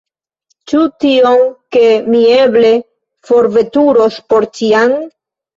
Ĉu 0.71 0.79
tion, 1.03 1.43
ke 1.75 1.83
mi 2.13 2.23
eble 2.37 2.73
forveturos 3.29 4.21
por 4.33 4.49
ĉiam? 4.57 4.99